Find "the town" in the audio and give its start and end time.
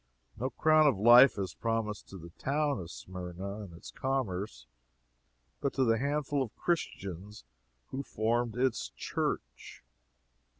2.17-2.79